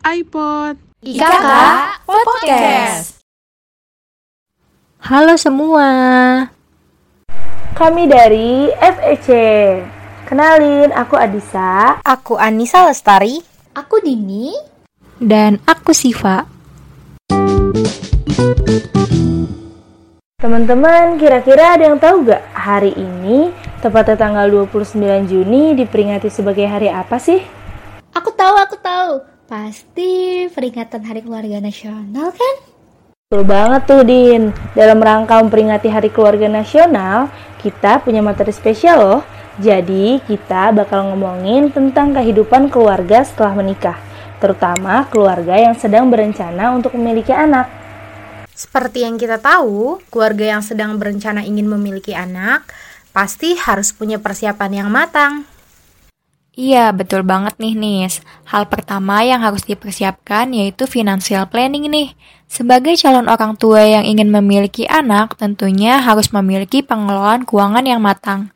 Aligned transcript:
iPod. 0.00 0.80
IKK 1.04 1.48
Podcast. 2.08 3.20
Halo 5.04 5.36
semua. 5.36 5.88
Kami 7.76 8.08
dari 8.08 8.72
FEC. 8.80 9.28
Kenalin, 10.24 10.88
aku 10.96 11.20
Adisa. 11.20 12.00
Aku 12.00 12.40
Anissa 12.40 12.88
Lestari 12.88 13.44
Aku 13.76 14.00
Dini. 14.00 14.56
dan 15.20 15.60
aku 15.68 15.92
Siva. 15.92 16.48
Teman-teman, 20.40 21.20
kira-kira 21.20 21.76
ada 21.76 21.92
yang 21.92 22.00
tahu 22.00 22.24
gak 22.24 22.40
hari 22.56 22.96
ini, 22.96 23.52
tepatnya 23.84 24.16
tanggal 24.16 24.48
29 24.48 25.28
Juni, 25.28 25.76
diperingati 25.76 26.32
sebagai 26.32 26.64
hari 26.64 26.88
apa 26.88 27.20
sih? 27.20 27.44
Aku 28.16 28.32
tahu, 28.34 28.56
aku 28.56 28.76
tahu. 28.80 28.99
Pasti 29.50 30.46
peringatan 30.46 31.02
Hari 31.02 31.26
Keluarga 31.26 31.58
Nasional 31.58 32.30
kan? 32.30 32.54
Betul 33.26 33.42
banget 33.42 33.82
tuh, 33.82 34.06
Din. 34.06 34.54
Dalam 34.78 35.02
rangka 35.02 35.42
memperingati 35.42 35.90
Hari 35.90 36.14
Keluarga 36.14 36.46
Nasional, 36.46 37.26
kita 37.58 37.98
punya 37.98 38.22
materi 38.22 38.54
spesial 38.54 39.02
loh. 39.02 39.20
Jadi, 39.58 40.22
kita 40.22 40.70
bakal 40.70 41.10
ngomongin 41.10 41.66
tentang 41.74 42.14
kehidupan 42.14 42.70
keluarga 42.70 43.26
setelah 43.26 43.58
menikah, 43.58 43.98
terutama 44.38 45.10
keluarga 45.10 45.58
yang 45.58 45.74
sedang 45.74 46.06
berencana 46.14 46.70
untuk 46.70 46.94
memiliki 46.94 47.34
anak. 47.34 47.66
Seperti 48.54 49.02
yang 49.02 49.18
kita 49.18 49.42
tahu, 49.42 49.98
keluarga 50.14 50.46
yang 50.46 50.62
sedang 50.62 50.94
berencana 50.94 51.42
ingin 51.42 51.66
memiliki 51.66 52.14
anak 52.14 52.70
pasti 53.10 53.58
harus 53.58 53.90
punya 53.90 54.22
persiapan 54.22 54.86
yang 54.86 54.88
matang. 54.94 55.42
Iya, 56.58 56.90
betul 56.90 57.22
banget 57.22 57.54
nih, 57.62 57.78
Nis. 57.78 58.26
Hal 58.50 58.66
pertama 58.66 59.22
yang 59.22 59.38
harus 59.38 59.62
dipersiapkan 59.62 60.50
yaitu 60.50 60.90
financial 60.90 61.46
planning 61.46 61.86
nih. 61.86 62.18
Sebagai 62.50 62.98
calon 62.98 63.30
orang 63.30 63.54
tua 63.54 63.86
yang 63.86 64.02
ingin 64.02 64.34
memiliki 64.34 64.82
anak, 64.90 65.38
tentunya 65.38 66.02
harus 66.02 66.34
memiliki 66.34 66.82
pengelolaan 66.82 67.46
keuangan 67.46 67.86
yang 67.86 68.02
matang. 68.02 68.50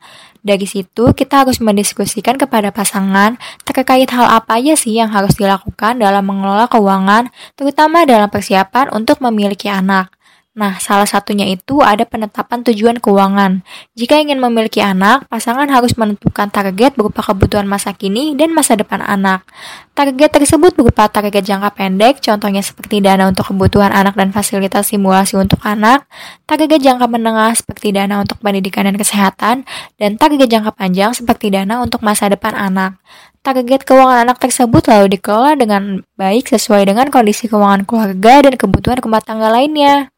Dari 0.45 0.67
situ, 0.67 1.15
kita 1.15 1.41
harus 1.41 1.57
mendiskusikan 1.57 2.37
kepada 2.37 2.69
pasangan 2.69 3.39
terkait 3.65 4.11
hal 4.11 4.27
apa 4.29 4.61
aja 4.61 4.77
sih 4.77 4.93
yang 4.99 5.09
harus 5.09 5.33
dilakukan 5.39 5.97
dalam 5.97 6.21
mengelola 6.27 6.69
keuangan, 6.69 7.31
terutama 7.55 8.03
dalam 8.05 8.27
persiapan 8.29 8.91
untuk 8.91 9.23
memiliki 9.23 9.71
anak. 9.71 10.14
Nah, 10.55 10.79
salah 10.79 11.03
satunya 11.03 11.51
itu 11.51 11.83
ada 11.83 12.07
penetapan 12.07 12.63
tujuan 12.63 13.03
keuangan. 13.03 13.59
Jika 13.91 14.23
ingin 14.23 14.39
memiliki 14.39 14.79
anak, 14.79 15.27
pasangan 15.27 15.67
harus 15.67 15.99
menentukan 15.99 16.47
target 16.47 16.95
berupa 16.95 17.19
kebutuhan 17.19 17.67
masa 17.67 17.91
kini 17.91 18.39
dan 18.39 18.55
masa 18.55 18.79
depan 18.79 19.03
anak. 19.03 19.43
Target 19.91 20.31
tersebut 20.31 20.71
berupa 20.79 21.11
target 21.11 21.43
jangka 21.43 21.75
pendek, 21.75 22.23
contohnya 22.23 22.63
seperti 22.63 23.03
dana 23.03 23.27
untuk 23.27 23.51
kebutuhan 23.51 23.91
anak 23.91 24.15
dan 24.15 24.31
fasilitas 24.31 24.95
simulasi 24.95 25.35
untuk 25.35 25.59
anak, 25.59 26.07
target 26.47 26.79
jangka 26.79 27.03
menengah 27.11 27.51
seperti 27.51 27.91
dana 27.91 28.23
untuk 28.23 28.39
pendidikan 28.39 28.87
dan 28.87 28.95
kesehatan, 28.95 29.67
dan 29.99 30.11
target 30.15 30.47
jangka 30.47 30.71
panjang 30.71 31.11
seperti 31.11 31.51
dana 31.51 31.83
untuk 31.83 31.99
masa 31.99 32.31
depan 32.31 32.55
anak. 32.55 32.95
Target 33.43 33.83
keuangan 33.83 34.23
anak 34.23 34.39
tersebut 34.39 34.87
lalu 34.87 35.19
dikelola 35.19 35.59
dengan 35.59 35.99
baik 36.15 36.47
sesuai 36.47 36.87
dengan 36.87 37.11
kondisi 37.11 37.51
keuangan 37.51 37.83
keluarga 37.83 38.47
dan 38.47 38.55
kebutuhan 38.55 39.03
rumah 39.03 39.19
tangga 39.19 39.51
lainnya. 39.51 40.14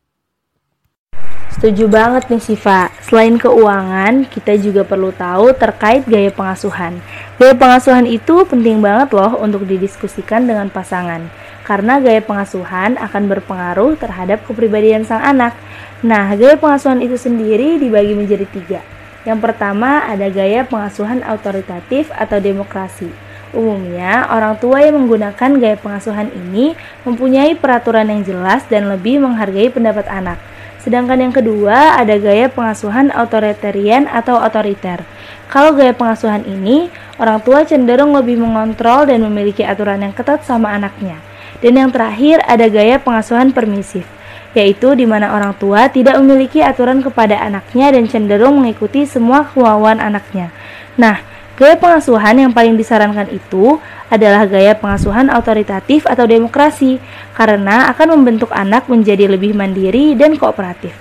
Setuju 1.55 1.87
banget 1.87 2.27
nih 2.27 2.43
Siva. 2.43 2.91
Selain 3.07 3.39
keuangan, 3.39 4.27
kita 4.27 4.59
juga 4.59 4.83
perlu 4.83 5.15
tahu 5.15 5.55
terkait 5.55 6.03
gaya 6.03 6.27
pengasuhan. 6.27 6.99
Gaya 7.39 7.55
pengasuhan 7.55 8.03
itu 8.03 8.43
penting 8.43 8.83
banget 8.83 9.15
loh 9.15 9.39
untuk 9.39 9.63
didiskusikan 9.63 10.43
dengan 10.43 10.67
pasangan. 10.67 11.31
Karena 11.63 11.99
gaya 12.03 12.19
pengasuhan 12.19 12.99
akan 12.99 13.23
berpengaruh 13.31 13.95
terhadap 13.95 14.43
kepribadian 14.43 15.07
sang 15.07 15.23
anak. 15.23 15.55
Nah, 16.03 16.31
gaya 16.35 16.59
pengasuhan 16.59 16.99
itu 16.99 17.15
sendiri 17.15 17.79
dibagi 17.79 18.15
menjadi 18.15 18.45
tiga. 18.51 18.81
Yang 19.27 19.39
pertama 19.43 20.07
ada 20.07 20.31
gaya 20.31 20.63
pengasuhan 20.63 21.19
autoritatif 21.27 22.07
atau 22.15 22.39
demokrasi. 22.39 23.11
Umumnya, 23.55 24.27
orang 24.27 24.59
tua 24.59 24.83
yang 24.83 25.03
menggunakan 25.03 25.59
gaya 25.59 25.75
pengasuhan 25.79 26.31
ini 26.31 26.75
mempunyai 27.07 27.55
peraturan 27.55 28.11
yang 28.11 28.23
jelas 28.27 28.63
dan 28.67 28.91
lebih 28.91 29.23
menghargai 29.23 29.71
pendapat 29.71 30.07
anak. 30.11 30.39
Sedangkan 30.81 31.19
yang 31.19 31.33
kedua 31.33 31.97
ada 31.97 32.15
gaya 32.17 32.47
pengasuhan 32.47 33.11
authoritarian 33.11 34.07
atau 34.07 34.39
otoriter. 34.39 35.03
Kalau 35.47 35.71
gaya 35.75 35.95
pengasuhan 35.95 36.43
ini, 36.43 36.91
orang 37.17 37.39
tua 37.39 37.63
cenderung 37.63 38.11
lebih 38.11 38.39
mengontrol 38.39 39.07
dan 39.07 39.23
memiliki 39.23 39.63
aturan 39.63 40.03
yang 40.03 40.11
ketat 40.11 40.43
sama 40.43 40.75
anaknya. 40.75 41.19
Dan 41.63 41.79
yang 41.79 41.89
terakhir 41.89 42.43
ada 42.45 42.69
gaya 42.69 43.01
pengasuhan 43.01 43.55
permisif, 43.55 44.05
yaitu 44.53 44.93
di 44.93 45.07
mana 45.09 45.33
orang 45.33 45.55
tua 45.57 45.89
tidak 45.89 46.19
memiliki 46.21 46.61
aturan 46.61 47.01
kepada 47.01 47.39
anaknya 47.41 47.95
dan 47.95 48.05
cenderung 48.05 48.61
mengikuti 48.61 49.07
semua 49.09 49.47
kemauan 49.49 49.97
anaknya. 49.97 50.53
Nah, 50.99 51.36
gaya 51.57 51.75
pengasuhan 51.75 52.37
yang 52.37 52.51
paling 52.53 52.77
disarankan 52.77 53.33
itu 53.33 53.81
adalah 54.13 54.45
gaya 54.45 54.77
pengasuhan 54.77 55.27
autoritatif 55.33 56.05
atau 56.05 56.29
demokrasi, 56.29 57.01
karena 57.33 57.89
akan 57.91 58.21
membentuk 58.21 58.53
anak 58.53 58.85
menjadi 58.87 59.25
lebih 59.27 59.57
mandiri 59.57 60.13
dan 60.13 60.37
kooperatif. 60.37 60.93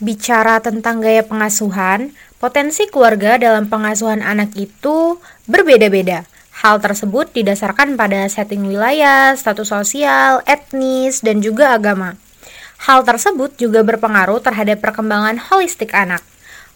Bicara 0.00 0.62
tentang 0.64 1.04
gaya 1.04 1.20
pengasuhan, 1.20 2.16
potensi 2.40 2.88
keluarga 2.88 3.36
dalam 3.36 3.68
pengasuhan 3.68 4.24
anak 4.24 4.56
itu 4.56 5.20
berbeda-beda. 5.44 6.24
Hal 6.64 6.80
tersebut 6.80 7.28
didasarkan 7.36 8.00
pada 8.00 8.24
setting 8.30 8.64
wilayah, 8.64 9.36
status 9.36 9.68
sosial, 9.68 10.40
etnis, 10.48 11.20
dan 11.20 11.44
juga 11.44 11.76
agama. 11.76 12.16
Hal 12.80 13.04
tersebut 13.04 13.60
juga 13.60 13.84
berpengaruh 13.84 14.40
terhadap 14.40 14.80
perkembangan 14.80 15.36
holistik 15.36 15.92
anak. 15.92 16.24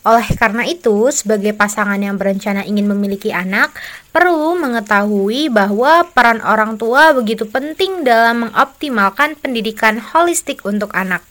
Oleh 0.05 0.29
karena 0.37 0.69
itu, 0.69 1.09
sebagai 1.09 1.57
pasangan 1.57 1.97
yang 1.97 2.21
berencana 2.21 2.61
ingin 2.69 2.85
memiliki 2.85 3.33
anak, 3.33 3.73
perlu 4.13 4.53
mengetahui 4.53 5.49
bahwa 5.49 6.05
peran 6.13 6.45
orang 6.45 6.77
tua 6.77 7.17
begitu 7.17 7.49
penting 7.49 8.05
dalam 8.05 8.49
mengoptimalkan 8.49 9.33
pendidikan 9.41 9.97
holistik 9.97 10.61
untuk 10.69 10.93
anak. 10.93 11.25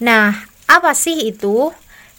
Nah, 0.00 0.48
apa 0.64 0.96
sih 0.96 1.28
itu? 1.28 1.68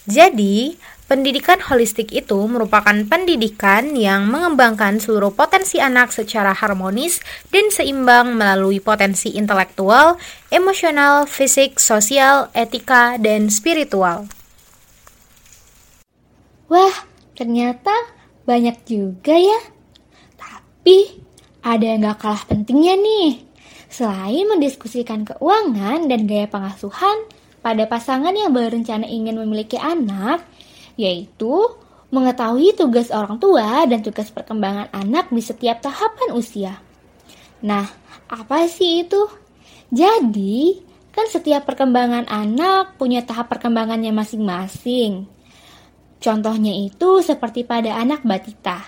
Jadi, 0.05 0.77
pendidikan 1.09 1.57
holistik 1.57 2.13
itu 2.13 2.37
merupakan 2.45 2.93
pendidikan 3.09 3.97
yang 3.97 4.29
mengembangkan 4.29 5.01
seluruh 5.01 5.33
potensi 5.33 5.81
anak 5.81 6.13
secara 6.13 6.53
harmonis 6.53 7.17
dan 7.49 7.73
seimbang 7.73 8.37
melalui 8.37 8.77
potensi 8.77 9.33
intelektual, 9.33 10.21
emosional, 10.53 11.25
fisik, 11.25 11.81
sosial, 11.81 12.53
etika, 12.53 13.17
dan 13.17 13.49
spiritual. 13.49 14.29
Wah, 16.69 16.95
ternyata 17.33 17.91
banyak 18.45 18.85
juga 18.85 19.33
ya. 19.33 19.59
Tapi 20.37 21.17
ada 21.65 21.81
yang 21.81 22.05
gak 22.05 22.19
kalah 22.21 22.43
pentingnya 22.45 22.93
nih. 22.93 23.41
Selain 23.89 24.45
mendiskusikan 24.45 25.25
keuangan 25.25 26.05
dan 26.05 26.29
gaya 26.29 26.45
pengasuhan 26.45 27.25
pada 27.65 27.89
pasangan 27.89 28.31
yang 28.31 28.53
berencana 28.53 29.09
ingin 29.09 29.41
memiliki 29.41 29.81
anak, 29.81 30.45
yaitu 30.93 31.73
mengetahui 32.13 32.77
tugas 32.77 33.09
orang 33.09 33.41
tua 33.41 33.85
dan 33.89 34.05
tugas 34.05 34.29
perkembangan 34.29 34.93
anak 34.93 35.33
di 35.33 35.41
setiap 35.41 35.81
tahapan 35.81 36.29
usia. 36.37 36.73
Nah, 37.65 37.85
apa 38.29 38.69
sih 38.69 39.09
itu? 39.09 39.25
Jadi, 39.89 40.85
kan 41.09 41.25
setiap 41.25 41.65
perkembangan 41.65 42.29
anak 42.29 42.93
punya 43.01 43.25
tahap 43.25 43.49
perkembangannya 43.49 44.13
masing-masing. 44.13 45.38
Contohnya 46.19 46.75
itu 46.75 47.23
seperti 47.23 47.63
pada 47.63 47.95
anak 47.95 48.27
batita. 48.27 48.83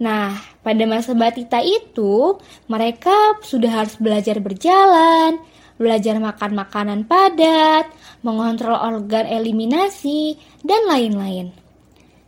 Nah, 0.00 0.34
pada 0.64 0.84
masa 0.88 1.12
batita 1.14 1.60
itu, 1.60 2.40
mereka 2.66 3.38
sudah 3.44 3.84
harus 3.84 3.94
belajar 4.00 4.40
berjalan, 4.40 5.38
belajar 5.76 6.18
makan 6.18 6.52
makanan 6.56 7.00
padat, 7.06 7.86
mengontrol 8.24 8.74
organ 8.74 9.28
eliminasi, 9.28 10.40
dan 10.64 10.88
lain-lain. 10.88 11.54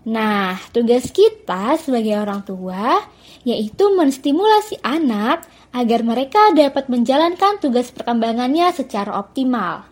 Nah, 0.07 0.55
tugas 0.71 1.11
kita 1.11 1.75
sebagai 1.83 2.15
orang 2.23 2.47
tua 2.47 3.03
yaitu 3.47 3.95
menstimulasi 3.95 4.79
anak 4.83 5.47
agar 5.71 6.03
mereka 6.03 6.51
dapat 6.51 6.91
menjalankan 6.91 7.63
tugas 7.63 7.95
perkembangannya 7.95 8.75
secara 8.75 9.15
optimal. 9.23 9.87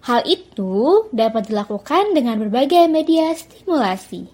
Hal 0.00 0.24
itu 0.24 1.06
dapat 1.12 1.52
dilakukan 1.52 2.16
dengan 2.16 2.40
berbagai 2.40 2.88
media 2.88 3.36
stimulasi. 3.36 4.32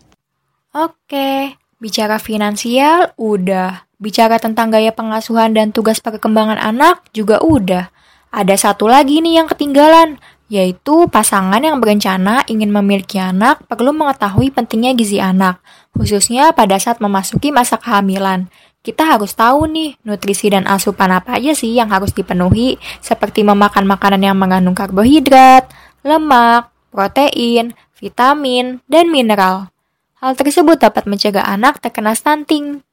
Oke, 0.70 1.58
bicara 1.82 2.22
finansial 2.22 3.10
udah. 3.18 3.88
Bicara 3.96 4.36
tentang 4.36 4.70
gaya 4.70 4.92
pengasuhan 4.92 5.56
dan 5.56 5.72
tugas 5.72 5.98
perkembangan 6.04 6.60
anak 6.60 7.02
juga 7.16 7.40
udah. 7.40 7.88
Ada 8.28 8.70
satu 8.70 8.86
lagi 8.86 9.24
nih 9.24 9.40
yang 9.40 9.48
ketinggalan, 9.48 10.20
yaitu 10.46 11.10
pasangan 11.10 11.58
yang 11.58 11.82
berencana 11.82 12.46
ingin 12.46 12.70
memiliki 12.70 13.18
anak 13.18 13.66
perlu 13.66 13.90
mengetahui 13.90 14.54
pentingnya 14.54 14.94
gizi 14.94 15.18
anak, 15.18 15.58
khususnya 15.96 16.54
pada 16.54 16.78
saat 16.78 17.02
memasuki 17.02 17.50
masa 17.50 17.80
kehamilan. 17.80 18.52
Kita 18.86 19.02
harus 19.02 19.34
tahu 19.34 19.66
nih, 19.66 19.98
nutrisi 20.06 20.46
dan 20.46 20.62
asupan 20.62 21.10
apa 21.10 21.42
aja 21.42 21.58
sih 21.58 21.74
yang 21.74 21.90
harus 21.90 22.14
dipenuhi, 22.14 22.78
seperti 23.02 23.42
memakan 23.42 23.82
makanan 23.82 24.22
yang 24.22 24.38
mengandung 24.38 24.78
karbohidrat, 24.78 25.66
lemak, 26.06 26.70
protein, 26.94 27.74
vitamin, 27.98 28.78
dan 28.86 29.10
mineral. 29.10 29.74
Hal 30.22 30.38
tersebut 30.38 30.78
dapat 30.78 31.02
mencegah 31.10 31.42
anak 31.42 31.82
terkena 31.82 32.14
stunting. 32.14 32.86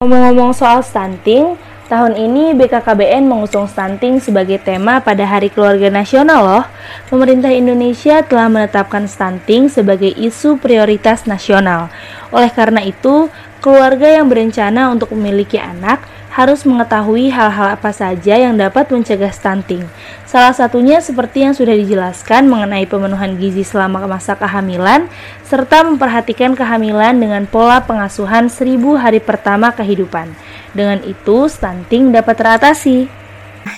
Ngomong-ngomong 0.00 0.56
soal 0.56 0.80
stunting, 0.80 1.60
tahun 1.88 2.20
ini 2.20 2.52
BKKBN 2.52 3.24
mengusung 3.24 3.64
stunting 3.64 4.20
sebagai 4.20 4.60
tema 4.60 5.00
pada 5.00 5.24
Hari 5.24 5.48
Keluarga 5.48 5.88
Nasional 5.88 6.40
loh. 6.44 6.64
Pemerintah 7.08 7.48
Indonesia 7.48 8.20
telah 8.20 8.52
menetapkan 8.52 9.08
stunting 9.08 9.72
sebagai 9.72 10.12
isu 10.12 10.60
prioritas 10.60 11.24
nasional. 11.24 11.88
Oleh 12.28 12.52
karena 12.52 12.84
itu, 12.84 13.32
keluarga 13.64 14.04
yang 14.04 14.28
berencana 14.28 14.92
untuk 14.92 15.16
memiliki 15.16 15.56
anak 15.56 16.04
harus 16.28 16.62
mengetahui 16.62 17.34
hal-hal 17.34 17.74
apa 17.74 17.90
saja 17.90 18.38
yang 18.38 18.54
dapat 18.54 18.92
mencegah 18.94 19.32
stunting. 19.32 19.82
Salah 20.22 20.52
satunya 20.52 21.00
seperti 21.02 21.42
yang 21.42 21.56
sudah 21.56 21.72
dijelaskan 21.74 22.46
mengenai 22.46 22.84
pemenuhan 22.84 23.34
gizi 23.40 23.64
selama 23.64 24.06
masa 24.06 24.36
kehamilan, 24.36 25.08
serta 25.42 25.82
memperhatikan 25.82 26.52
kehamilan 26.52 27.16
dengan 27.16 27.48
pola 27.48 27.82
pengasuhan 27.82 28.52
seribu 28.52 28.94
hari 29.00 29.18
pertama 29.18 29.72
kehidupan. 29.72 30.30
Dengan 30.76 31.00
itu, 31.04 31.48
stunting 31.48 32.12
dapat 32.12 32.36
teratasi. 32.40 33.08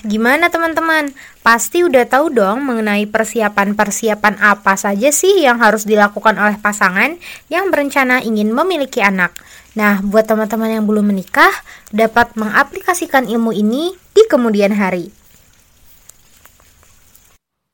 Gimana 0.07 0.47
teman-teman? 0.47 1.11
Pasti 1.41 1.81
udah 1.81 2.05
tahu 2.05 2.31
dong 2.31 2.63
mengenai 2.63 3.09
persiapan-persiapan 3.09 4.39
apa 4.39 4.77
saja 4.77 5.09
sih 5.09 5.41
yang 5.41 5.57
harus 5.57 5.83
dilakukan 5.89 6.37
oleh 6.37 6.55
pasangan 6.61 7.17
yang 7.49 7.73
berencana 7.73 8.21
ingin 8.21 8.53
memiliki 8.53 9.01
anak. 9.01 9.33
Nah, 9.73 10.03
buat 10.03 10.27
teman-teman 10.27 10.79
yang 10.79 10.85
belum 10.85 11.09
menikah, 11.09 11.51
dapat 11.89 12.35
mengaplikasikan 12.37 13.25
ilmu 13.25 13.55
ini 13.55 13.95
di 14.13 14.23
kemudian 14.27 14.75
hari. 14.75 15.20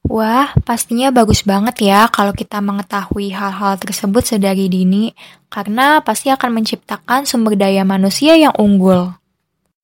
Wah, 0.08 0.56
pastinya 0.64 1.12
bagus 1.12 1.44
banget 1.44 1.92
ya 1.92 2.08
kalau 2.08 2.32
kita 2.32 2.64
mengetahui 2.64 3.36
hal-hal 3.36 3.76
tersebut 3.76 4.24
sedari 4.24 4.72
dini, 4.72 5.12
karena 5.52 6.00
pasti 6.00 6.32
akan 6.32 6.64
menciptakan 6.64 7.28
sumber 7.28 7.60
daya 7.60 7.84
manusia 7.84 8.40
yang 8.40 8.56
unggul. 8.56 9.20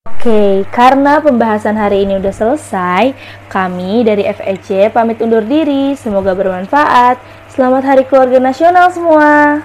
Oke, 0.08 0.64
karena 0.72 1.20
pembahasan 1.20 1.76
hari 1.76 2.08
ini 2.08 2.16
udah 2.16 2.32
selesai, 2.32 3.12
kami 3.52 4.00
dari 4.08 4.24
FEC 4.24 4.88
pamit 4.88 5.20
undur 5.20 5.44
diri. 5.44 5.92
Semoga 5.92 6.32
bermanfaat. 6.32 7.20
Selamat 7.52 7.84
Hari 7.84 8.08
Keluarga 8.08 8.40
Nasional 8.40 8.88
semua. 8.96 9.60